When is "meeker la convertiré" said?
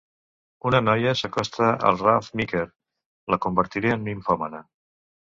2.41-3.93